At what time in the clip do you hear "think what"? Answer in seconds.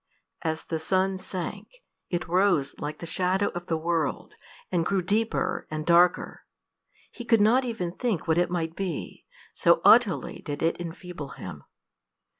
7.91-8.39